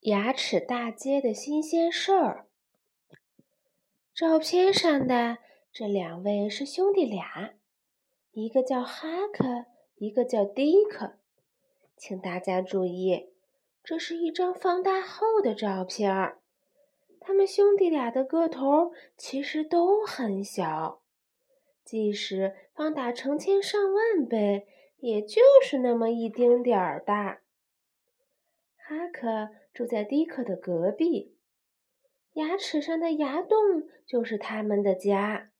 [0.00, 2.46] 牙齿大街的新鲜事儿。
[4.14, 5.38] 照片上的
[5.70, 7.52] 这两位是兄弟俩，
[8.32, 9.66] 一个叫哈克，
[9.96, 11.18] 一个叫迪克。
[11.98, 13.34] 请大家注意，
[13.84, 16.40] 这是一张放大后的照片儿。
[17.20, 21.02] 他们兄弟俩的个头其实都很小，
[21.84, 24.66] 即使放大成千上万倍，
[25.00, 27.42] 也就是那么一丁点儿大。
[28.78, 31.36] 哈克住在迪克的隔壁，
[32.34, 33.58] 牙齿上的牙洞
[34.06, 35.50] 就是他们的家。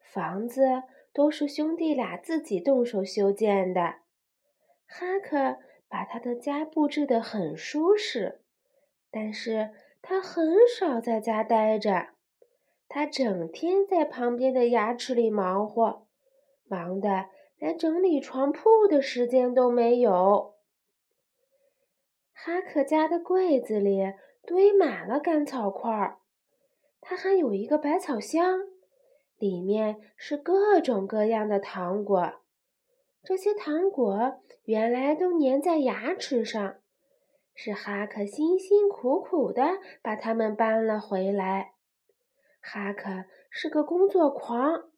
[0.00, 3.96] 房子都是兄弟俩自己动手修建的。
[4.86, 8.42] 哈克把他的家布置得很舒适，
[9.10, 9.70] 但是
[10.02, 12.10] 他很少在家待着，
[12.88, 16.06] 他整天在旁边的牙齿里忙活，
[16.66, 20.53] 忙得连整理床铺的时间都没有。
[22.34, 24.12] 哈克家的柜子里
[24.44, 26.18] 堆满了干草块儿，
[27.00, 28.60] 他还有一个百草箱，
[29.38, 32.34] 里面是各种各样的糖果。
[33.22, 36.76] 这些糖果原来都粘在牙齿上，
[37.54, 41.72] 是哈克辛辛苦苦的把它们搬了回来。
[42.60, 44.90] 哈克是个工作狂，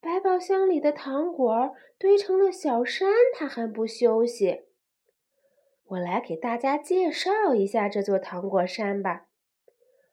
[0.00, 4.66] 百宝箱里的糖果堆成了小山，他还不休息。
[5.90, 9.26] 我来给大家介绍一下这座糖果山吧。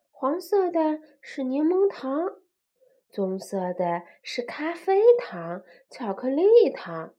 [0.09, 2.39] 黄色的是柠檬糖，
[3.11, 7.13] 棕色的是咖啡糖、巧克力糖，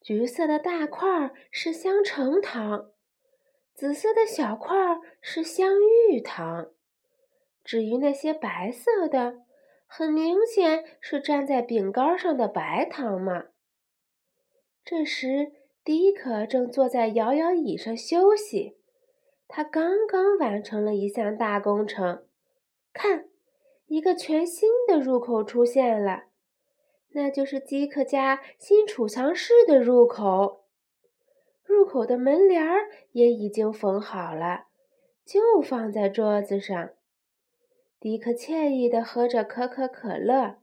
[0.00, 2.92] 橘色的大块是香橙糖，
[3.74, 4.76] 紫色的小块
[5.20, 5.74] 是香
[6.10, 6.70] 芋糖。
[7.64, 9.40] 至于那些白色的，
[9.88, 13.46] 很明显是粘在饼干上的白糖嘛。
[14.84, 15.57] 这时。
[15.88, 18.76] 迪克正坐在摇摇椅上休息，
[19.48, 22.26] 他刚刚完成了一项大工程。
[22.92, 23.30] 看，
[23.86, 26.24] 一个全新的入口出现了，
[27.12, 30.66] 那就是迪克家新储藏室的入口。
[31.64, 34.66] 入口的门帘儿也已经缝好了，
[35.24, 36.90] 就放在桌子上。
[37.98, 40.58] 迪克惬意地喝着可口可乐，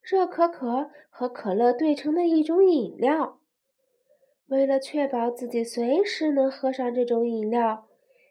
[0.00, 3.40] 热可可和可乐兑成的一种饮料。
[4.46, 7.88] 为了确保自己随时能喝上这种饮料，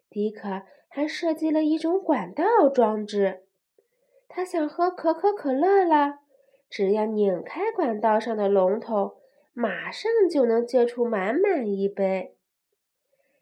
[0.09, 3.45] 迪克还设计了一种管道装置。
[4.27, 6.19] 他想喝可口可乐了，
[6.69, 9.17] 只要拧开管道上的龙头，
[9.53, 12.35] 马上就能接出满满一杯。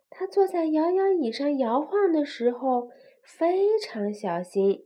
[0.09, 2.89] 他坐在摇摇椅上摇晃的时候，
[3.21, 4.85] 非常小心，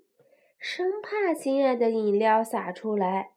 [0.57, 3.31] 生怕心爱的饮料洒出来。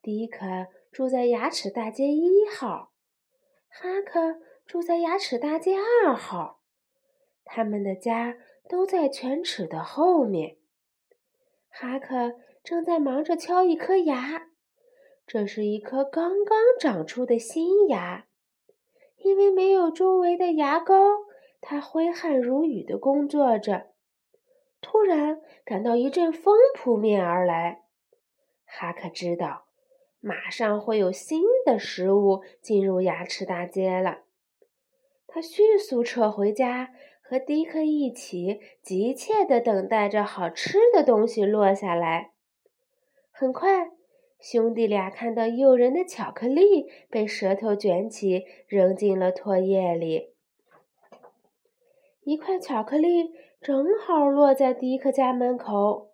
[0.00, 2.91] 迪克住在牙齿大街一号。
[3.74, 6.60] 哈克住在牙齿大街二号，
[7.42, 8.36] 他们的家
[8.68, 10.58] 都在犬齿的后面。
[11.70, 14.48] 哈克正在忙着敲一颗牙，
[15.26, 18.26] 这是一颗刚刚长出的新牙。
[19.16, 20.94] 因为没有周围的牙膏，
[21.62, 23.92] 他挥汗如雨的工作着。
[24.82, 27.84] 突然感到一阵风扑面而来，
[28.66, 29.61] 哈克知道。
[30.24, 34.20] 马上会有新的食物进入牙齿大街了。
[35.26, 42.30] 他迅速撤回家，和迪克一起急切地等待着好吃的东西落下来。
[43.32, 43.90] 很快，
[44.38, 50.34] 兄弟俩看到诱人的巧克力被舌头卷起，扔进了唾液里。
[52.22, 56.12] 一块巧克力正好落在迪克家门口。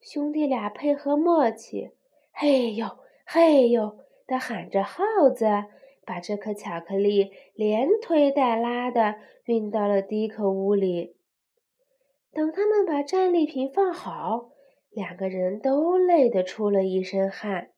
[0.00, 1.92] 兄弟俩配合默契，
[2.32, 2.86] 嘿呦！
[3.32, 3.96] 嘿呦！
[4.26, 5.46] 他喊着号子，
[6.04, 11.14] 把这颗巧克力连推带拉的运到了迪克屋里。
[12.32, 14.50] 等他们把战利品放好，
[14.90, 17.70] 两个人都累得出了一身汗。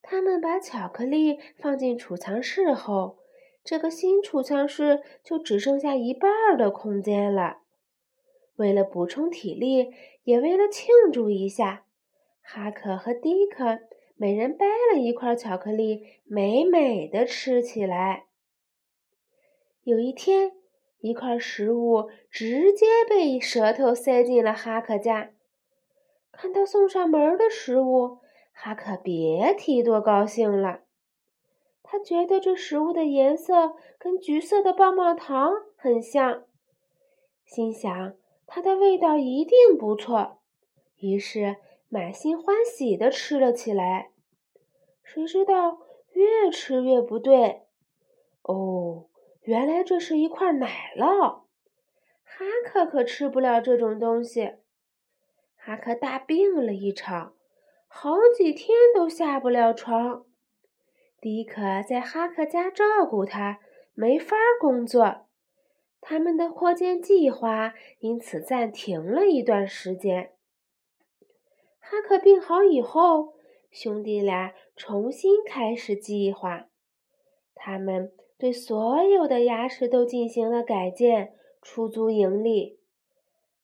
[0.00, 3.18] 他们把巧克力放进储藏室后，
[3.62, 7.58] 这个新储藏室就只剩下一半的空间了。
[8.56, 9.90] 为了补充体力，
[10.22, 11.84] 也为了庆祝一下，
[12.40, 13.80] 哈克和迪克。
[14.16, 18.26] 每人掰了一块巧克力，美美的吃起来。
[19.82, 20.52] 有一天，
[21.00, 25.32] 一块食物直接被舌头塞进了哈克家。
[26.30, 28.18] 看到送上门的食物，
[28.52, 30.82] 哈克别提多高兴了。
[31.82, 36.44] 他觉得这食物的颜色跟橘色的棒棒糖很像，
[37.44, 38.14] 心想
[38.46, 40.38] 它的味道一定不错。
[40.98, 41.56] 于是。
[41.94, 44.10] 满心欢喜地吃了起来，
[45.04, 45.78] 谁知道
[46.10, 47.62] 越吃越不对。
[48.42, 49.06] 哦，
[49.42, 51.42] 原来这是一块奶酪。
[52.24, 54.54] 哈克可吃不了这种东西。
[55.54, 57.36] 哈克大病了一场，
[57.86, 60.24] 好几天都下不了床。
[61.20, 63.60] 迪克在哈克家照顾他，
[63.94, 65.28] 没法工作。
[66.00, 70.33] 他们的扩建计划因此暂停了一段时间。
[71.94, 73.34] 哈克病好以后，
[73.70, 76.66] 兄弟俩重新开始计划。
[77.54, 82.80] 他们对所有的牙齿都进行了改建，出租盈利。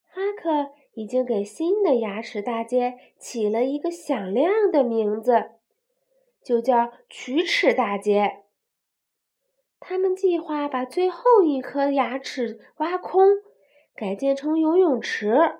[0.06, 5.50] 哈克已经给新的牙齿大街起了一个响亮的名字，
[6.44, 8.44] 就叫龋齿大街。
[9.80, 13.26] 他们计划把最后一颗牙齿挖空，
[13.96, 15.56] 改建成游泳池。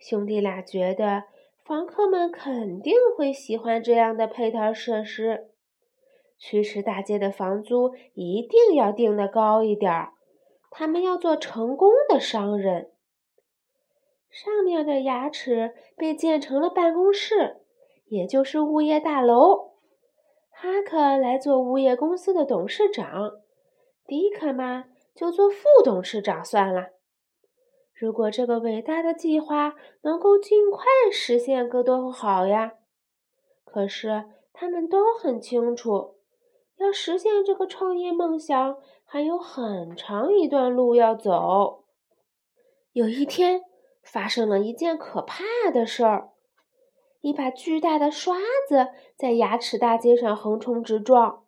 [0.00, 1.26] 兄弟俩觉得
[1.66, 5.50] 房客们肯定会喜欢这样的配套设施。
[6.38, 10.12] 龋齿大街的房租一定要定的高一点儿，
[10.70, 12.92] 他们要做成功的商人。
[14.30, 17.56] 上面的牙齿被建成了办公室，
[18.06, 19.72] 也就是物业大楼。
[20.50, 23.32] 哈克来做物业公司的董事长，
[24.06, 24.84] 迪克嘛
[25.16, 26.90] 就做副董事长算了。
[27.98, 32.74] 如果这个伟大的计划能够尽快实现，该多好呀！
[33.64, 36.16] 可是他们都很清楚，
[36.76, 41.84] 要实现这个创业梦想，还有很长一段路要走。
[42.92, 43.62] 有一天，
[44.02, 46.32] 发生了一件可怕的事儿。
[47.22, 48.36] 一把巨大的刷
[48.68, 51.44] 子在牙齿大街上横冲直撞，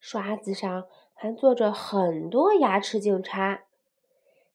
[0.00, 3.62] 刷子上还坐着很多牙齿警察。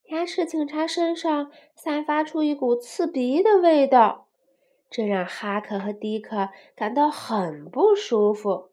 [0.09, 4.27] 牙齿警察身上散发出一股刺鼻的味道，
[4.89, 8.69] 这让哈克和迪克感到很不舒服。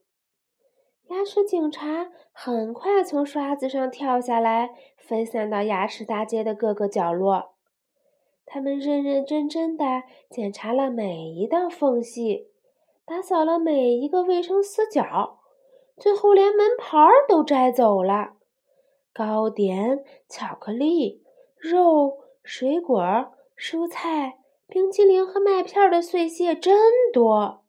[1.09, 7.55] 牙齿警察很快从刷子上跳下来，分散到牙齿大街的各个角落。
[8.45, 12.49] 他们认认真真地检查了每一道缝隙，
[13.07, 15.39] 打扫了每一个卫生死角，
[15.97, 18.35] 最后连门牌儿都摘走了。
[19.15, 21.23] 糕点、巧克力、
[21.57, 23.03] 肉、水果、
[23.57, 26.79] 蔬菜、冰淇淋和麦片的碎屑真
[27.13, 27.63] 多。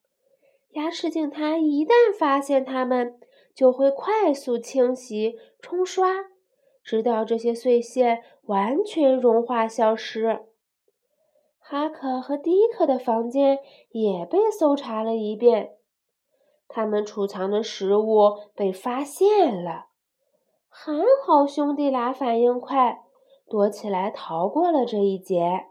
[0.71, 3.19] 牙齿警察一旦发现它们，
[3.53, 6.07] 就会快速清洗、冲刷，
[6.83, 10.45] 直到这些碎屑完全融化消失。
[11.59, 13.59] 哈克和迪克的房间
[13.91, 15.75] 也被搜查了一遍，
[16.67, 19.87] 他们储藏的食物被发现了。
[20.75, 20.91] 还
[21.23, 23.03] 好兄弟俩反应快，
[23.47, 25.67] 躲起来逃过了这一劫。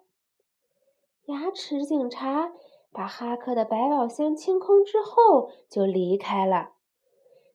[1.24, 2.52] 牙齿警察
[2.92, 6.74] 把哈克的百宝箱清空之后就离开了，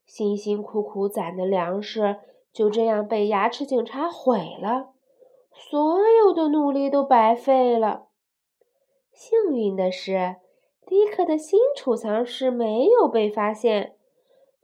[0.06, 2.18] 辛辛苦苦攒的粮食
[2.52, 4.90] 就这样被牙齿警察毁了，
[5.54, 5.80] 所
[6.10, 8.08] 有的努力都白费了。
[9.14, 10.36] 幸运的是，
[10.86, 13.96] 迪克的新储藏室没有被发现，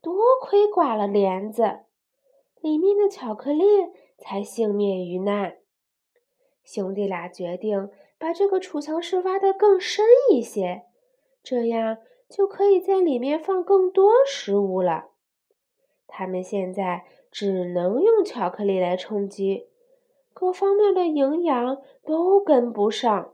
[0.01, 1.82] 多亏挂了帘子，
[2.63, 3.65] 里面的巧克力
[4.17, 5.57] 才幸免于难。
[6.63, 10.83] 兄弟俩决定把这个储藏室挖得更深一些，
[11.43, 11.97] 这样
[12.29, 15.09] 就可以在里面放更多食物了。
[16.07, 19.67] 他们现在只能用巧克力来充饥，
[20.33, 23.33] 各方面的营养都跟不上。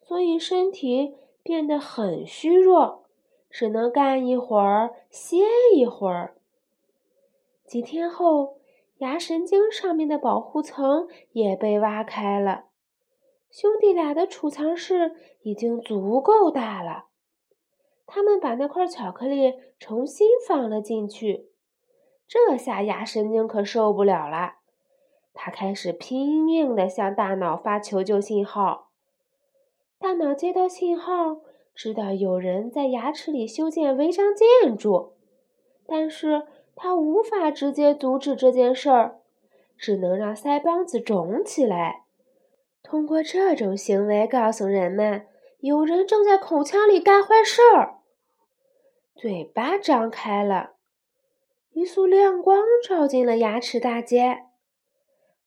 [0.00, 3.04] 所以身体变得很虚弱，
[3.50, 6.35] 只能干一会儿歇一会儿。
[7.66, 8.58] 几天后，
[8.98, 12.66] 牙神经上面的保护层也被挖开了，
[13.50, 17.06] 兄弟俩的储藏室已经足够大了。
[18.06, 21.50] 他们把那块巧克力重新放了进去，
[22.28, 24.58] 这下牙神经可受不了了，
[25.34, 28.90] 他开始拼命地向大脑发求救信号。
[29.98, 31.40] 大脑接到信号，
[31.74, 35.14] 知道有人在牙齿里修建违章建筑，
[35.84, 36.46] 但是
[36.76, 39.18] 他无法直接阻止这件事儿，
[39.78, 42.04] 只能让腮帮子肿起来，
[42.82, 45.26] 通过这种行为告诉人们
[45.60, 47.94] 有人正在口腔里干坏事儿。
[49.14, 50.74] 嘴巴张开了，
[51.72, 54.44] 一束亮光照进了牙齿大街，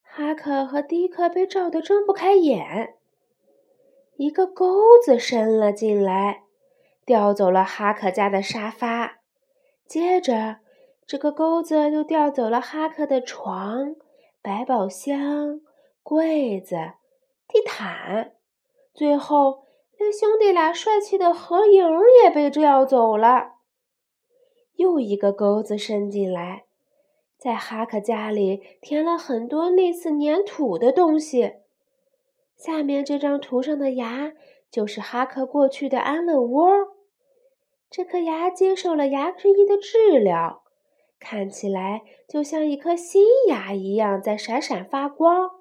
[0.01, 2.95] 哈克和迪克被照得睁不开眼。
[4.15, 6.43] 一个钩子伸了进来，
[7.05, 9.19] 调走了哈克家的沙发。
[9.85, 10.57] 接着，
[11.09, 13.95] 这个钩子又调走了哈克的床、
[14.43, 15.59] 百宝箱、
[16.03, 16.75] 柜子、
[17.47, 18.33] 地毯。
[18.93, 19.63] 最后，
[19.97, 21.83] 连兄弟俩帅气的合影
[22.23, 23.53] 也被调走了。
[24.75, 26.65] 又一个钩子伸进来，
[27.39, 31.55] 在哈克家里填了很多类似粘土的东西。
[32.55, 34.33] 下面这张图上的牙
[34.69, 36.69] 就是哈克过去的安乐窝。
[37.89, 40.61] 这颗牙接受了牙科医的治疗，
[41.19, 45.51] 看起来就像一颗新牙一样在闪闪发光。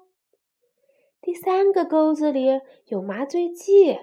[1.21, 3.99] 第三个钩子里有麻醉剂，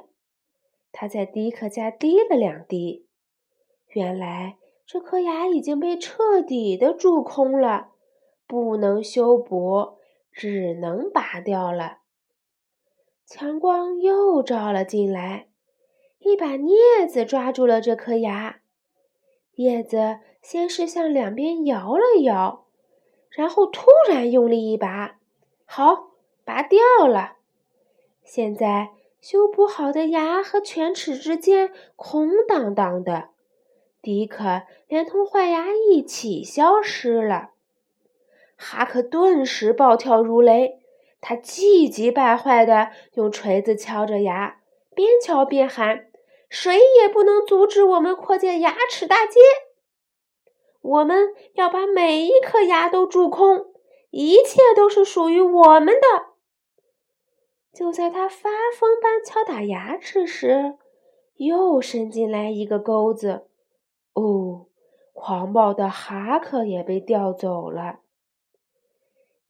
[0.92, 3.06] 他在迪克家滴了两滴。
[3.88, 7.92] 原来这颗牙已经被彻底的蛀空了，
[8.46, 9.96] 不能修补，
[10.30, 12.00] 只能拔掉了。
[13.24, 15.48] 强光又照了进来，
[16.18, 18.60] 一把镊子抓住了这颗牙，
[19.56, 22.64] 叶子先是向两边摇了摇，
[23.28, 25.18] 然后突然用力一拔，
[25.66, 26.12] 好。
[26.44, 27.38] 拔掉了，
[28.22, 33.30] 现在修补好的牙和犬齿之间空荡荡的，
[34.00, 37.50] 迪克连同坏牙一起消失了。
[38.54, 40.78] 哈克顿时暴跳如雷，
[41.20, 44.60] 他气急败坏地用锤子敲着牙，
[44.94, 46.06] 边敲边喊
[46.48, 49.40] ：“谁也不能阻止我们扩建牙齿大街！
[50.80, 53.72] 我们要把每一颗牙都蛀空，
[54.10, 56.26] 一切都是属于我们的。”
[57.74, 58.48] 就在他发
[58.78, 60.78] 疯般敲打牙齿时，
[61.34, 63.48] 又伸进来一个钩子。
[64.14, 64.66] 哦，
[65.12, 68.00] 狂暴的哈克也被调走了。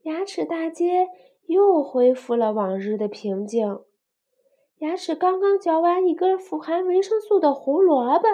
[0.02, 1.08] 牙齿大街
[1.46, 3.80] 又恢复了往日的平静。
[4.78, 8.28] 牙齿刚刚嚼完一根富含维生素的胡萝卜，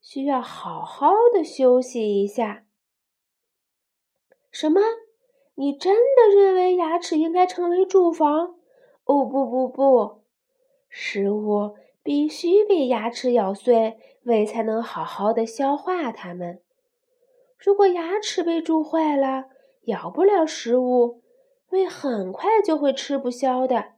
[0.00, 2.64] 需要好好的休息一下。
[4.50, 4.80] 什么？
[5.56, 8.54] 你真的认为牙齿应该成为住房？
[9.04, 10.22] 哦不不不，
[10.88, 16.62] 食物必须被牙齿咬碎，胃才能好好的消化它们。
[17.58, 19.46] 如果牙齿被蛀坏了，
[19.82, 21.22] 咬不了食物，
[21.70, 23.97] 胃很快就会吃不消的。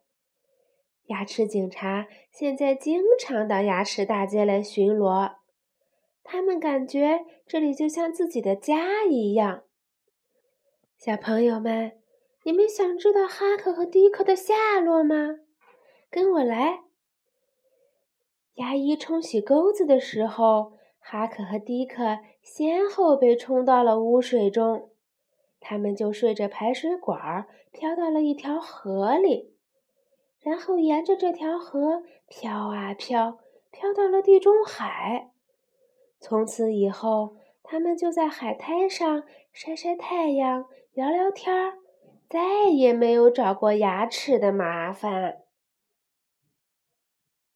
[1.11, 5.35] 牙齿警察现在经常到牙齿大街来巡逻，
[6.25, 9.63] 他们感觉这里就像自己的家一样。
[10.97, 11.93] 小朋友们。
[12.43, 15.41] 你们想知道哈克和迪克的下落吗？
[16.11, 16.81] 跟我来。
[18.55, 24.89] 牙医冲洗钩子的时候，哈克和迪克先后被冲到了污水中，
[25.61, 29.50] 他们就顺着排水管飘到了一条河里，
[30.41, 33.39] 然后沿着这条河飘啊飘，
[33.71, 35.31] 飘到了地中海。
[36.19, 41.75] 从此以后，他们就在海滩上晒晒太阳，聊聊天儿。
[42.29, 45.40] 再也没有找过牙齿的麻烦。